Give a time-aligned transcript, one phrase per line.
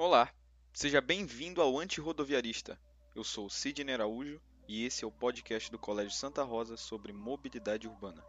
[0.00, 0.32] Olá,
[0.72, 2.80] seja bem-vindo ao Antirrodoviarista.
[3.16, 7.88] Eu sou Sidney Araújo e esse é o podcast do Colégio Santa Rosa sobre mobilidade
[7.88, 8.24] urbana.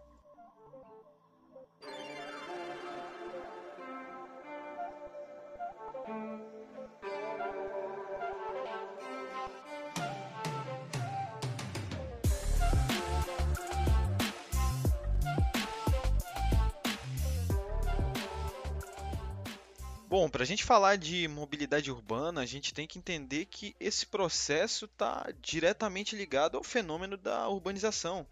[20.39, 24.85] Para a gente falar de mobilidade urbana, a gente tem que entender que esse processo
[24.85, 28.25] está diretamente ligado ao fenômeno da urbanização.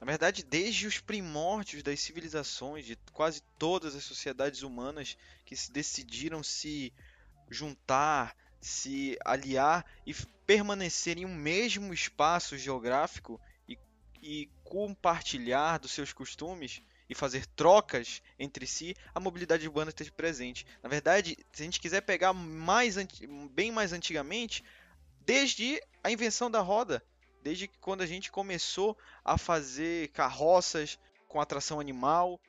[0.00, 5.16] Na verdade, desde os primórdios das civilizações, de quase todas as sociedades humanas
[5.46, 6.92] que se decidiram se
[7.48, 10.12] juntar, se aliar e
[10.44, 13.78] permanecer em um mesmo espaço geográfico e,
[14.20, 20.66] e compartilhar dos seus costumes, e fazer trocas entre si, a mobilidade urbana esteja presente.
[20.82, 22.96] Na verdade, se a gente quiser pegar mais
[23.50, 24.64] bem mais antigamente,
[25.20, 27.04] desde a invenção da roda,
[27.42, 32.40] desde quando a gente começou a fazer carroças com atração animal.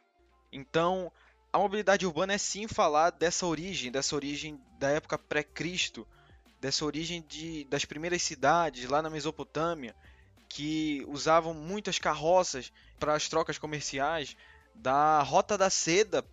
[0.51, 1.11] Então,
[1.51, 6.07] a mobilidade urbana é sim falar dessa origem, dessa origem da época pré-Cristo,
[6.61, 9.93] dessa origem de, das primeiras cidades lá na Mesopotâmia,
[10.47, 14.37] que usavam muitas carroças para as trocas comerciais,
[14.75, 16.25] da Rota da Seda,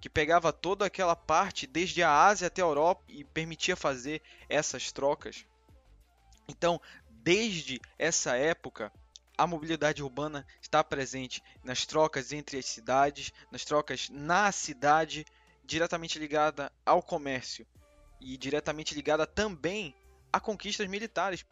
[0.00, 4.92] que pegava toda aquela parte desde a Ásia até a Europa e permitia fazer essas
[4.92, 5.44] trocas.
[6.48, 8.92] Então, desde essa época,
[9.36, 15.24] a mobilidade urbana está presente nas trocas entre as cidades, nas trocas na cidade,
[15.64, 17.66] diretamente ligada ao comércio
[18.20, 19.94] e diretamente ligada também
[20.32, 21.44] a conquistas militares.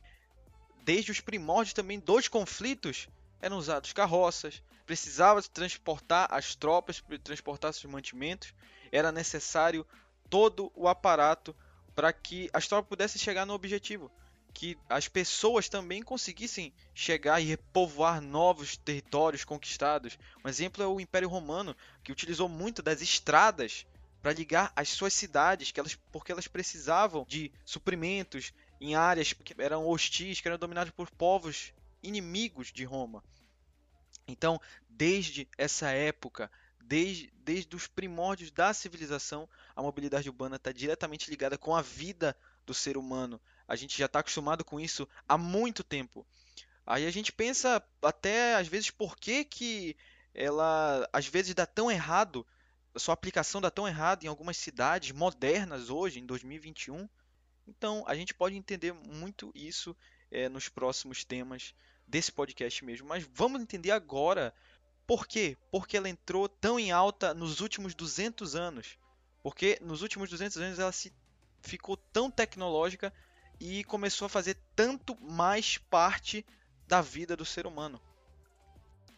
[0.83, 3.09] Desde os primórdios também dos conflitos
[3.41, 8.55] eram usados carroças, precisava transportar as tropas, transportar seus mantimentos,
[8.91, 9.87] era necessário
[10.31, 11.55] todo o aparato
[11.95, 14.11] para que as tropas pudessem chegar no objetivo,
[14.53, 20.19] que as pessoas também conseguissem chegar e repovoar novos territórios conquistados.
[20.45, 23.87] Um exemplo é o Império Romano, que utilizou muito das estradas
[24.23, 29.55] para ligar as suas cidades, que elas, porque elas precisavam de suprimentos em áreas que
[29.59, 31.73] eram hostis, que eram dominadas por povos
[32.07, 33.23] inimigos de Roma.
[34.29, 36.51] Então, desde essa época,
[36.81, 42.37] desde, desde os primórdios da civilização, a mobilidade urbana está diretamente ligada com a vida
[42.65, 43.41] do ser humano.
[43.69, 46.27] A gente já está acostumado com isso há muito tempo.
[46.85, 49.97] Aí a gente pensa até às vezes por que, que
[50.33, 52.47] ela às vezes dá tão errado,
[52.97, 57.09] sua aplicação dá tão errado em algumas cidades modernas hoje, em 2021.
[57.67, 59.97] Então a gente pode entender muito isso
[60.31, 61.75] é, nos próximos temas
[62.07, 63.09] desse podcast mesmo.
[63.09, 64.55] Mas vamos entender agora
[65.07, 65.57] por quê?
[65.71, 68.99] Porque ela entrou tão em alta nos últimos 200 anos.
[69.43, 71.13] Porque nos últimos 200 anos ela se
[71.63, 73.13] ficou tão tecnológica
[73.61, 76.45] e começou a fazer tanto mais parte
[76.89, 78.01] da vida do ser humano.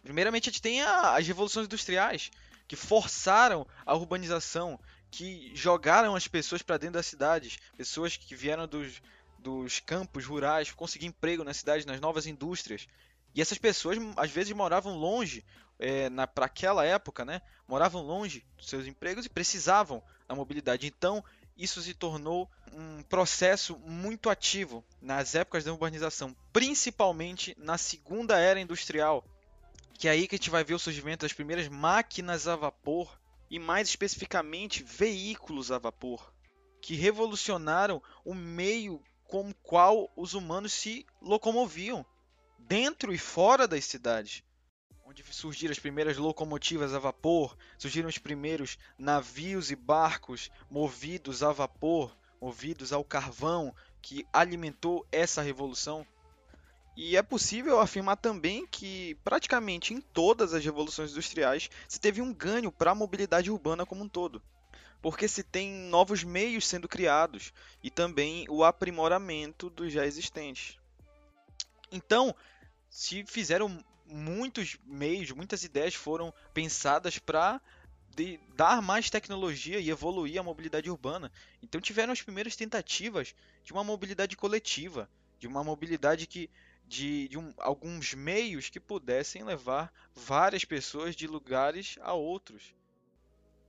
[0.03, 2.31] Primeiramente, a gente tem a, as revoluções industriais,
[2.67, 4.79] que forçaram a urbanização,
[5.11, 9.03] que jogaram as pessoas para dentro das cidades, pessoas que vieram dos,
[9.39, 12.87] dos campos rurais, conseguir emprego nas cidades, nas novas indústrias.
[13.35, 15.45] E essas pessoas às vezes moravam longe,
[15.79, 17.41] é, para aquela época, né?
[17.67, 20.87] Moravam longe dos seus empregos e precisavam da mobilidade.
[20.87, 21.25] Então,
[21.57, 28.61] isso se tornou um processo muito ativo nas épocas da urbanização, principalmente na segunda era
[28.61, 29.25] industrial,
[29.95, 33.19] que é aí que a gente vai ver o surgimento das primeiras máquinas a vapor
[33.51, 36.33] e mais especificamente veículos a vapor,
[36.81, 42.05] que revolucionaram o meio com o qual os humanos se locomoviam
[42.59, 44.43] dentro e fora das cidades.
[45.05, 51.53] Onde surgiram as primeiras locomotivas a vapor, surgiram os primeiros navios e barcos movidos a
[51.53, 56.07] vapor, movidos ao carvão, que alimentou essa revolução.
[56.97, 62.33] E é possível afirmar também que praticamente em todas as revoluções industriais se teve um
[62.33, 64.43] ganho para a mobilidade urbana como um todo
[65.01, 70.77] porque se tem novos meios sendo criados e também o aprimoramento dos já existentes.
[71.91, 72.35] Então,
[72.91, 77.61] se fizeram muitos meios, muitas ideias foram pensadas para
[78.57, 81.31] dar mais tecnologia e evoluir a mobilidade urbana.
[81.63, 85.09] Então tiveram as primeiras tentativas de uma mobilidade coletiva,
[85.39, 86.51] de uma mobilidade que
[86.87, 92.75] de, de um, alguns meios que pudessem levar várias pessoas de lugares a outros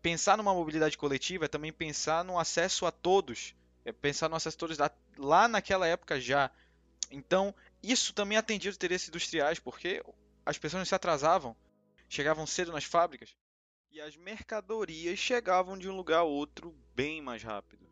[0.01, 3.55] pensar numa mobilidade coletiva é também pensar no acesso a todos.
[3.85, 6.51] É pensar no acesso a todos lá, lá naquela época já.
[7.11, 10.03] Então, isso também atendia os interesses industriais, porque
[10.45, 11.55] as pessoas se atrasavam,
[12.07, 13.35] chegavam cedo nas fábricas
[13.91, 17.88] e as mercadorias chegavam de um lugar a outro bem mais rápido.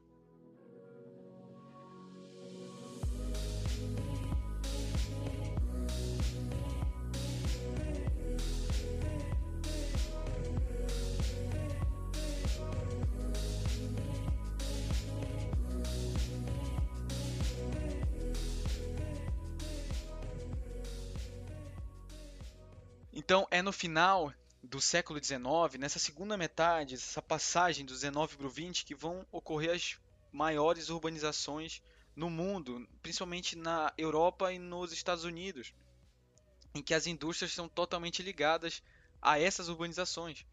[23.57, 24.31] É no final
[24.62, 29.25] do século XIX, nessa segunda metade, essa passagem do 19 para o 20, que vão
[29.31, 29.98] ocorrer as
[30.31, 31.81] maiores urbanizações
[32.15, 35.74] no mundo, principalmente na Europa e nos Estados Unidos,
[36.75, 38.83] em que as indústrias são totalmente ligadas
[39.19, 40.45] a essas urbanizações.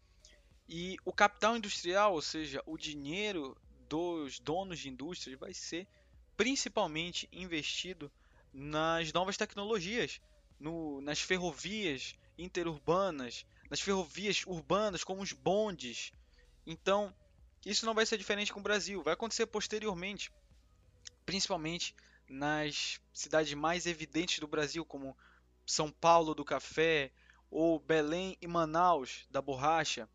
[0.67, 3.55] E o capital industrial, ou seja, o dinheiro
[3.87, 5.87] dos donos de indústrias, vai ser
[6.35, 8.11] principalmente investido
[8.51, 10.19] nas novas tecnologias,
[10.59, 16.11] no, nas ferrovias interurbanas, nas ferrovias urbanas, como os bondes.
[16.65, 17.13] Então,
[17.65, 20.31] isso não vai ser diferente com o Brasil, vai acontecer posteriormente,
[21.25, 21.95] principalmente
[22.29, 25.15] nas cidades mais evidentes do Brasil, como
[25.65, 27.11] São Paulo do café,
[27.49, 30.09] ou Belém e Manaus da borracha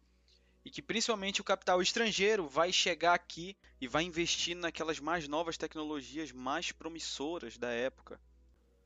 [0.64, 5.56] e que principalmente o capital estrangeiro vai chegar aqui e vai investir naquelas mais novas
[5.56, 8.20] tecnologias mais promissoras da época.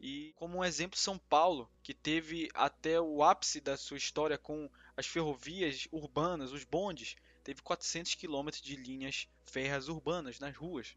[0.07, 4.69] E como um exemplo, São Paulo, que teve até o ápice da sua história com
[4.95, 10.95] as ferrovias urbanas, os bondes, teve 400 quilômetros de linhas férreas urbanas nas ruas.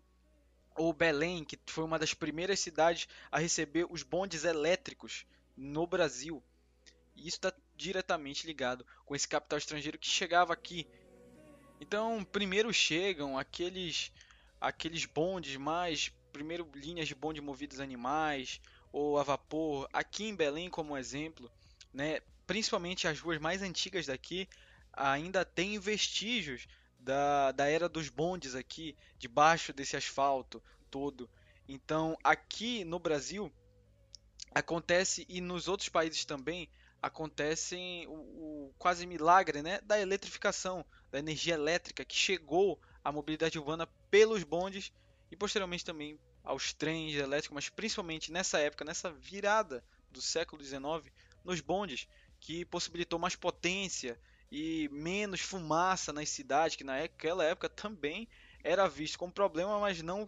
[0.75, 5.25] Ou Belém, que foi uma das primeiras cidades a receber os bondes elétricos
[5.55, 6.43] no Brasil.
[7.15, 10.85] E isso está diretamente ligado com esse capital estrangeiro que chegava aqui.
[11.79, 14.11] Então, primeiro chegam aqueles
[14.59, 18.59] aqueles bondes mais, primeiro linhas de bonde movidos animais
[18.97, 21.51] ou a vapor, aqui em Belém como exemplo,
[21.93, 22.19] né?
[22.47, 24.49] Principalmente as ruas mais antigas daqui
[24.91, 26.67] ainda têm vestígios
[26.97, 31.29] da, da era dos bondes aqui, debaixo desse asfalto todo.
[31.67, 33.53] Então, aqui no Brasil
[34.55, 36.67] acontece e nos outros países também
[36.99, 43.59] acontecem o, o, quase milagre né, da eletrificação, da energia elétrica que chegou à mobilidade
[43.59, 44.91] urbana pelos bondes
[45.29, 51.11] e posteriormente também aos trens elétricos, mas principalmente nessa época, nessa virada do século XIX,
[51.43, 52.07] nos bondes,
[52.39, 54.17] que possibilitou mais potência
[54.49, 58.29] e menos fumaça nas cidades, que naquela época também
[58.63, 60.25] era visto como problema, mas não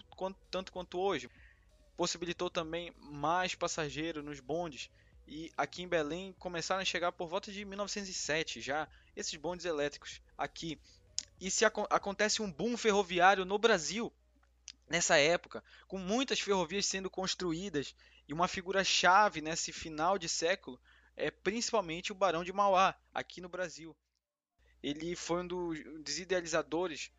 [0.52, 1.30] tanto quanto hoje.
[1.96, 4.90] Possibilitou também mais passageiros nos bondes,
[5.26, 10.22] e aqui em Belém começaram a chegar por volta de 1907 já esses bondes elétricos
[10.38, 10.78] aqui.
[11.40, 14.12] E se ac acontece um boom ferroviário no Brasil
[14.90, 17.96] nessa época, com muitas ferrovias sendo construídas
[18.28, 20.80] e uma figura chave nesse final de século
[21.16, 23.96] é principalmente o Barão de Mauá aqui no Brasil.
[24.82, 27.12] Ele foi um dos idealizadores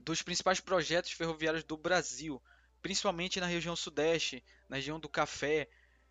[0.00, 2.42] dos principais projetos ferroviários do Brasil,
[2.80, 5.68] principalmente na região sudeste, na região do café,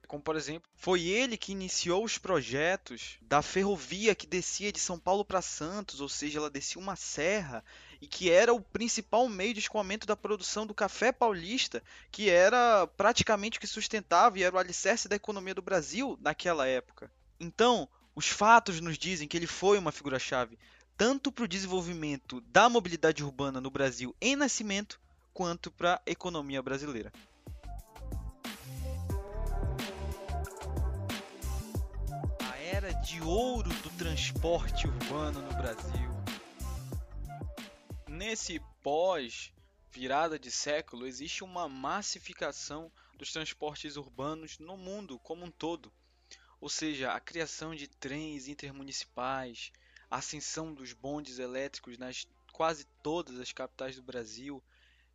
[0.07, 4.99] como por exemplo, foi ele que iniciou os projetos da ferrovia que descia de São
[4.99, 7.63] Paulo para Santos, ou seja, ela descia uma serra
[8.01, 12.87] e que era o principal meio de escoamento da produção do café paulista, que era
[12.97, 17.11] praticamente o que sustentava e era o alicerce da economia do Brasil naquela época.
[17.39, 20.57] Então, os fatos nos dizem que ele foi uma figura-chave
[20.97, 24.99] tanto para o desenvolvimento da mobilidade urbana no Brasil em nascimento,
[25.33, 27.11] quanto para a economia brasileira.
[32.73, 36.20] era de ouro do transporte urbano no Brasil.
[38.23, 39.51] Nesse pós
[39.89, 45.91] virada de século, existe uma massificação dos transportes urbanos no mundo como um todo.
[46.59, 49.71] Ou seja, a criação de trens intermunicipais,
[50.07, 54.63] a ascensão dos bondes elétricos nas quase todas as capitais do Brasil.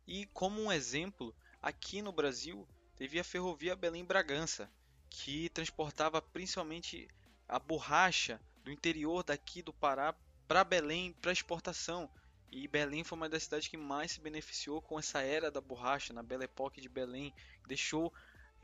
[0.05, 4.69] E como um exemplo, aqui no Brasil teve a ferrovia Belém-Bragança,
[5.09, 7.07] que transportava principalmente
[7.47, 10.13] a borracha do interior daqui do Pará
[10.45, 12.11] para Belém para exportação.
[12.51, 16.13] E Belém foi uma das cidades que mais se beneficiou com essa era da borracha,
[16.13, 17.33] na Belle Époque de Belém.
[17.67, 18.13] Deixou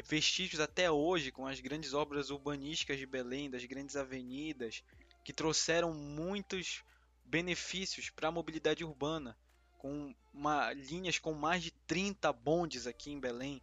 [0.04, 4.84] vestígios até hoje com as grandes obras urbanísticas de Belém, das grandes avenidas,
[5.24, 6.84] que trouxeram muitos
[7.25, 9.38] benefícios para a mobilidade urbana,
[9.78, 13.62] com uma, linhas com mais de 30 bondes aqui em Belém,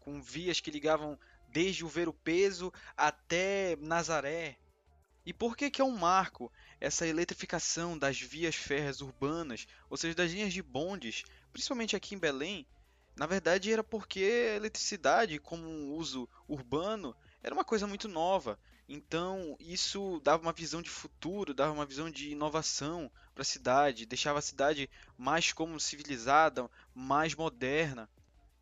[0.00, 4.56] com vias que ligavam desde o Ver o Peso até Nazaré.
[5.28, 10.14] E por que, que é um marco essa eletrificação das vias férreas urbanas, ou seja,
[10.14, 12.66] das linhas de bondes, principalmente aqui em Belém?
[13.14, 18.58] Na verdade, era porque a eletricidade, como um uso urbano, era uma coisa muito nova.
[18.88, 24.06] Então, isso dava uma visão de futuro, dava uma visão de inovação para a cidade,
[24.06, 28.08] deixava a cidade mais como civilizada, mais moderna.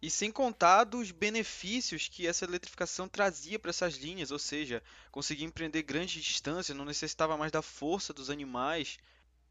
[0.02, 5.46] E sem contar dos benefícios que essa eletrificação trazia para essas linhas, ou seja, conseguia
[5.46, 8.98] empreender grandes distâncias, não necessitava mais da força dos animais,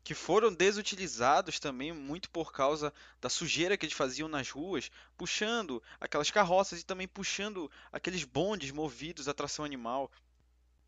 [0.03, 5.81] que foram desutilizados também muito por causa da sujeira que eles faziam nas ruas, puxando
[5.99, 10.11] aquelas carroças e também puxando aqueles bondes movidos a tração animal.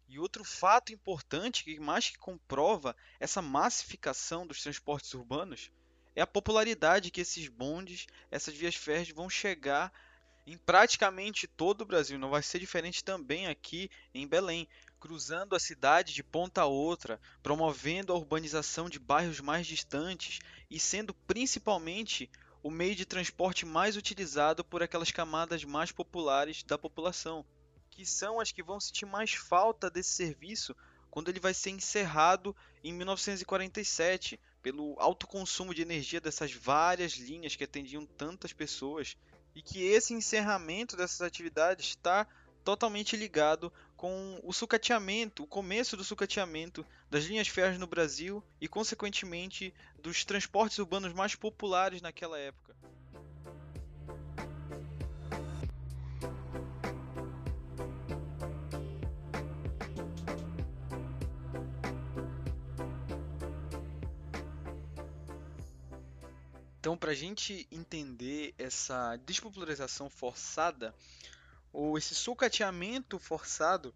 [0.07, 5.71] E outro fato importante que mais que comprova essa massificação dos transportes urbanos
[6.17, 9.93] é a popularidade que esses bondes, essas vias férreas vão chegar
[10.47, 12.17] em praticamente todo o Brasil.
[12.17, 14.67] Não vai ser diferente também aqui em Belém,
[14.99, 20.39] cruzando a cidade de ponta a outra, promovendo a urbanização de bairros mais distantes
[20.71, 22.31] e sendo principalmente
[22.63, 27.45] o meio de transporte mais utilizado por aquelas camadas mais populares da população
[27.91, 30.75] que são as que vão sentir mais falta desse serviço
[31.11, 37.55] quando ele vai ser encerrado em 1947, pelo alto consumo de energia dessas várias linhas
[37.55, 39.15] que atendiam tantas pessoas,
[39.55, 42.27] e que esse encerramento dessas atividades está
[42.65, 48.67] totalmente ligado com o sucateamento, o começo do sucateamento das linhas férreas no Brasil e,
[48.67, 52.66] consequentemente, dos transportes urbanos mais populares naquela época.
[66.79, 70.93] Então, para a gente entender essa despopularização forçada,
[71.73, 73.93] ou esse sucateamento forçado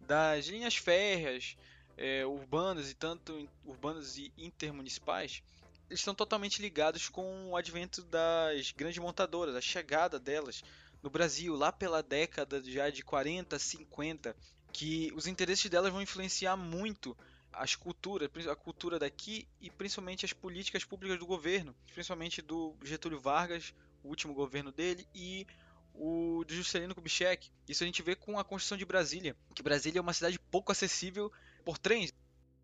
[0.00, 1.56] das linhas férreas
[1.96, 5.42] é, urbanas e tanto urbanas e intermunicipais,
[5.88, 10.62] eles estão totalmente ligados com o advento das grandes montadoras, a chegada delas
[11.02, 14.36] no Brasil, lá pela década já de 40, 50,
[14.72, 17.16] que os interesses delas vão influenciar muito
[17.52, 23.20] as culturas, a cultura daqui e principalmente as políticas públicas do governo, principalmente do Getúlio
[23.20, 25.46] Vargas, o último governo dele, e
[25.94, 27.50] o de Juscelino Kubitschek.
[27.68, 30.72] Isso a gente vê com a construção de Brasília, que Brasília é uma cidade pouco
[30.72, 31.30] acessível
[31.64, 32.12] por trens.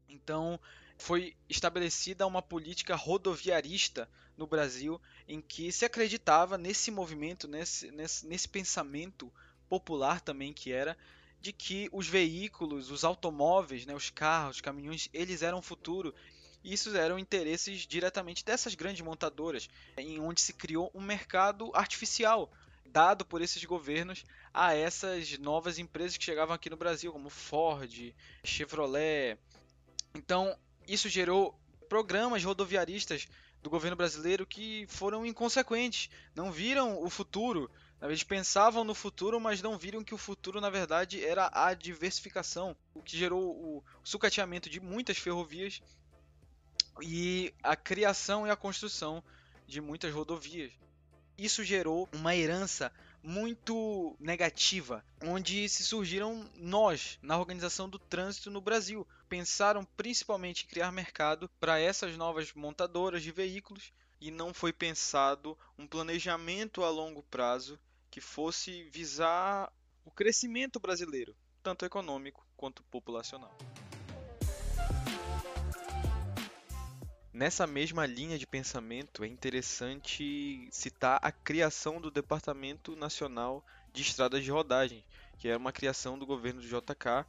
[0.09, 0.59] Então,
[0.97, 8.27] foi estabelecida uma política rodoviarista no Brasil, em que se acreditava nesse movimento, nesse, nesse,
[8.27, 9.33] nesse pensamento
[9.69, 10.97] popular também que era
[11.41, 16.15] de que os veículos, os automóveis, né, os carros, os caminhões, eles eram o futuro.
[16.65, 22.51] E isso eram interesses diretamente dessas grandes montadoras, em onde se criou um mercado artificial
[22.85, 28.15] dado por esses governos a essas novas empresas que chegavam aqui no Brasil, como Ford,
[28.43, 29.39] Chevrolet.
[30.15, 33.29] Então, isso gerou programas rodoviaristas
[33.63, 37.71] do governo brasileiro que foram inconsequentes, não viram o futuro
[38.03, 42.77] eles pensavam no futuro, mas não viram que o futuro, na verdade, era a diversificação,
[42.95, 45.83] o que gerou o sucateamento de muitas ferrovias
[47.03, 49.23] e a criação e a construção
[49.67, 50.73] de muitas rodovias.
[51.37, 58.61] Isso gerou uma herança muito negativa, onde se surgiram nós na organização do trânsito no
[58.61, 59.07] Brasil.
[59.29, 65.59] Pensaram principalmente em criar mercado para essas novas montadoras de veículos e não foi pensado
[65.77, 67.79] um planejamento a longo prazo
[68.11, 69.73] que fosse visar
[70.05, 73.57] o crescimento brasileiro, tanto econômico quanto populacional.
[77.33, 84.43] Nessa mesma linha de pensamento, é interessante citar a criação do Departamento Nacional de Estradas
[84.43, 85.05] de Rodagem,
[85.39, 87.25] que é uma criação do governo do JK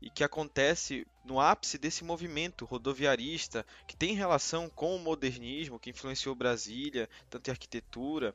[0.00, 5.90] e que acontece no ápice desse movimento rodoviarista que tem relação com o modernismo, que
[5.90, 8.34] influenciou Brasília, tanto em arquitetura,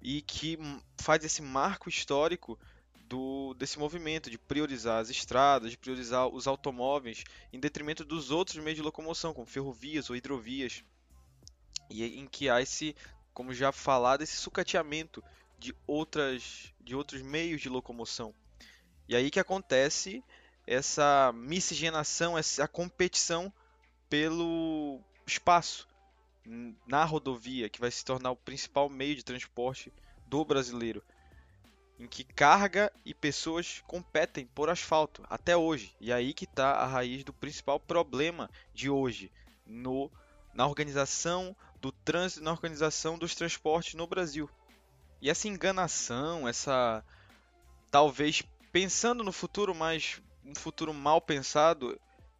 [0.00, 0.58] e que
[1.00, 2.58] faz esse marco histórico
[3.08, 8.62] do, desse movimento de priorizar as estradas, de priorizar os automóveis em detrimento dos outros
[8.62, 10.84] meios de locomoção, como ferrovias ou hidrovias,
[11.90, 12.94] e em que há esse,
[13.32, 15.24] como já falado, esse sucateamento
[15.58, 18.34] de outras de outros meios de locomoção.
[19.08, 20.22] E aí que acontece
[20.66, 23.52] essa miscigenação, essa competição
[24.08, 25.87] pelo espaço,
[26.86, 29.92] na rodovia, que vai se tornar o principal meio de transporte
[30.26, 31.02] do brasileiro,
[31.98, 35.94] em que carga e pessoas competem por asfalto até hoje.
[36.00, 39.30] E aí que está a raiz do principal problema de hoje
[39.66, 40.10] no,
[40.54, 44.48] na organização do trânsito, na organização dos transportes no Brasil.
[45.20, 47.04] E essa enganação, essa
[47.90, 51.98] talvez pensando no futuro, mas um futuro mal pensado,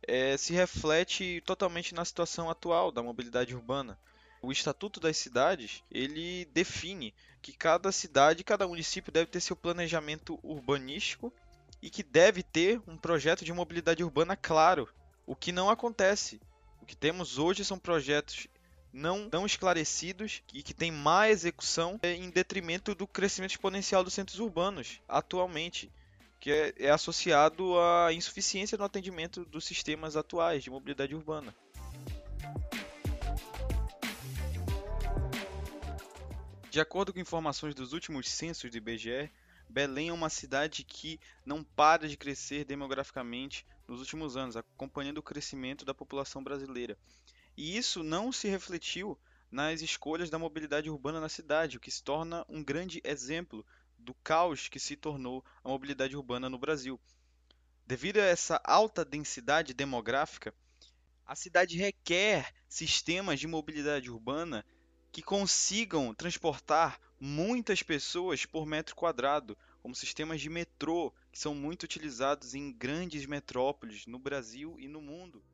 [0.09, 3.99] é, se reflete totalmente na situação atual da mobilidade urbana.
[4.41, 10.39] O Estatuto das Cidades ele define que cada cidade, cada município deve ter seu planejamento
[10.43, 11.33] urbanístico
[11.83, 14.89] e que deve ter um projeto de mobilidade urbana claro,
[15.27, 16.41] o que não acontece.
[16.81, 18.49] O que temos hoje são projetos
[18.91, 24.41] não tão esclarecidos e que têm má execução em detrimento do crescimento exponencial dos centros
[24.41, 25.93] urbanos atualmente
[26.41, 31.55] que é, é associado à insuficiência no atendimento dos sistemas atuais de mobilidade urbana.
[36.71, 39.31] De acordo com informações dos últimos censos do IBGE,
[39.69, 45.23] Belém é uma cidade que não para de crescer demograficamente nos últimos anos, acompanhando o
[45.23, 46.97] crescimento da população brasileira.
[47.57, 49.19] E isso não se refletiu
[49.51, 53.65] nas escolhas da mobilidade urbana na cidade, o que se torna um grande exemplo
[54.09, 56.99] do caos que se tornou a mobilidade urbana no Brasil.
[57.87, 60.55] Devido a essa alta densidade demográfica,
[61.27, 64.65] a cidade requer sistemas de mobilidade urbana
[65.13, 71.83] que consigam transportar muitas pessoas por metro quadrado, como sistemas de metrô, que são muito
[71.83, 75.45] utilizados em grandes metrópoles no Brasil e no mundo.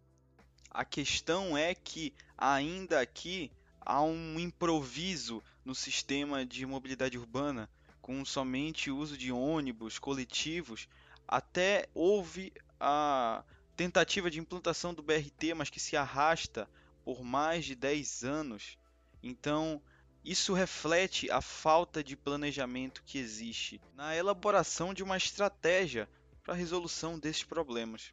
[0.70, 7.68] A questão é que ainda aqui há um improviso no sistema de mobilidade urbana,
[8.04, 10.87] com somente uso de ônibus coletivos,
[11.26, 13.42] até houve a
[13.75, 16.68] tentativa de implantação do BRT, mas que se arrasta
[17.02, 18.76] por mais de 10 anos.
[19.23, 19.80] Então,
[20.23, 26.06] isso reflete a falta de planejamento que existe na elaboração de uma estratégia
[26.42, 28.12] para a resolução desses problemas.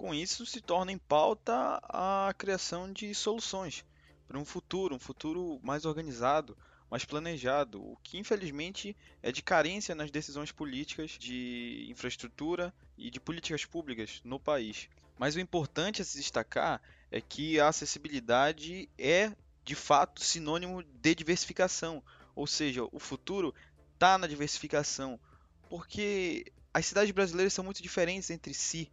[0.00, 3.84] Com isso, se torna em pauta a criação de soluções
[4.26, 6.56] para um futuro, um futuro mais organizado,
[6.90, 13.20] mais planejado, o que infelizmente é de carência nas decisões políticas de infraestrutura e de
[13.20, 14.88] políticas públicas no país.
[15.18, 16.80] Mas o importante a se destacar
[17.10, 19.30] é que a acessibilidade é
[19.62, 22.02] de fato sinônimo de diversificação,
[22.34, 23.54] ou seja, o futuro
[23.92, 25.20] está na diversificação,
[25.68, 28.90] porque as cidades brasileiras são muito diferentes entre si.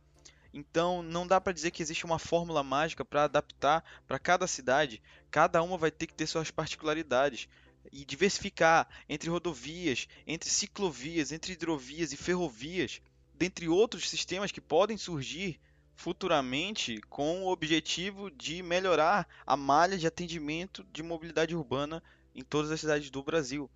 [0.54, 5.02] Então não dá para dizer que existe uma fórmula mágica para adaptar para cada cidade.
[5.30, 7.48] Cada uma vai ter que ter suas particularidades
[7.92, 13.02] e diversificar entre rodovias, entre ciclovias, entre hidrovias e ferrovias,
[13.34, 15.60] dentre outros sistemas que podem surgir
[15.96, 22.04] futuramente com o objetivo de melhorar a malha de atendimento de mobilidade urbana
[22.36, 23.70] em todas as cidades do Brasil.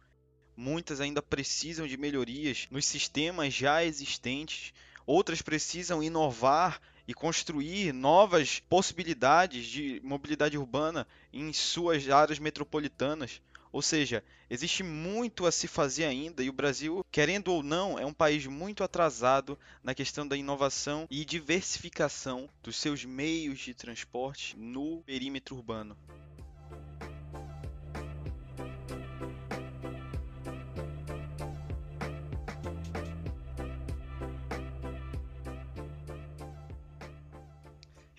[0.56, 4.72] Muitas ainda precisam de melhorias nos sistemas já existentes,
[5.12, 13.42] outras precisam inovar e construir novas possibilidades de mobilidade urbana em suas áreas metropolitanas.
[13.74, 18.06] Ou seja, existe muito a se fazer ainda e o Brasil, querendo ou não, é
[18.06, 24.58] um país muito atrasado na questão da inovação e diversificação dos seus meios de transporte
[24.58, 25.98] no perímetro urbano.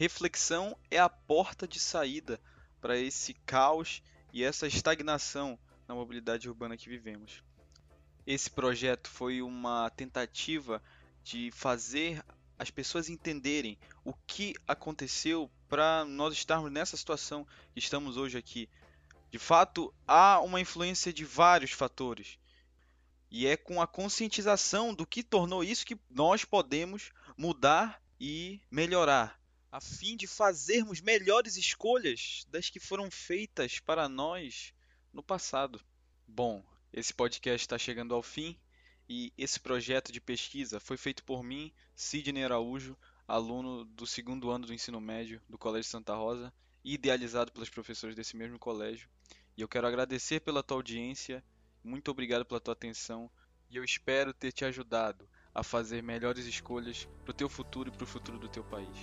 [0.03, 2.41] Reflexão é a porta de saída
[2.81, 7.41] para esse caos e essa estagnação na mobilidade urbana que vivemos.
[8.27, 10.83] Esse projeto foi uma tentativa
[11.23, 12.21] de fazer
[12.59, 18.69] as pessoas entenderem o que aconteceu para nós estarmos nessa situação que estamos hoje aqui.
[19.31, 22.41] De fato, há uma influência de vários fatores.
[23.31, 29.41] E é com a conscientização do que tornou isso que nós podemos mudar e melhorar
[29.73, 34.75] a fim de fazermos melhores escolhas das que foram feitas para nós
[35.11, 35.81] no passado.
[36.29, 38.61] Bom, esse podcast está chegando ao fim
[39.09, 42.95] e esse projeto de pesquisa foi feito por mim, Sidney Araújo,
[43.27, 46.53] aluno do segundo ano do ensino médio do Colégio Santa Rosa
[46.85, 49.09] idealizado pelos professores desse mesmo colégio.
[49.57, 51.43] E eu quero agradecer pela tua audiência,
[51.83, 53.31] muito obrigado pela tua atenção
[53.71, 57.93] e eu espero ter te ajudado a fazer melhores escolhas para o teu futuro e
[57.93, 58.99] para o futuro do teu país.